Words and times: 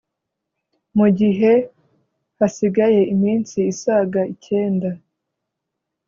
Mu 0.97 1.07
gihe 1.19 1.51
hasigaye 2.37 3.01
iminsi 3.13 3.57
isaga 3.73 4.21
icyenda 4.33 4.89